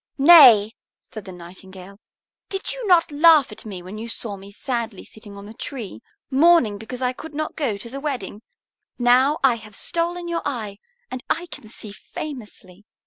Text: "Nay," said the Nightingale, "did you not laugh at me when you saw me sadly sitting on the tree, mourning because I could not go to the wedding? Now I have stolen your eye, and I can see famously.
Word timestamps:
"Nay," 0.17 0.71
said 1.03 1.25
the 1.25 1.31
Nightingale, 1.31 1.99
"did 2.49 2.71
you 2.73 2.87
not 2.87 3.11
laugh 3.11 3.51
at 3.51 3.67
me 3.67 3.83
when 3.83 3.99
you 3.99 4.07
saw 4.09 4.35
me 4.35 4.51
sadly 4.51 5.05
sitting 5.05 5.37
on 5.37 5.45
the 5.45 5.53
tree, 5.53 6.01
mourning 6.31 6.79
because 6.79 7.03
I 7.03 7.13
could 7.13 7.35
not 7.35 7.55
go 7.55 7.77
to 7.77 7.87
the 7.87 7.99
wedding? 7.99 8.41
Now 8.97 9.37
I 9.43 9.57
have 9.57 9.75
stolen 9.75 10.27
your 10.27 10.41
eye, 10.43 10.79
and 11.11 11.23
I 11.29 11.45
can 11.51 11.69
see 11.69 11.91
famously. 11.91 12.83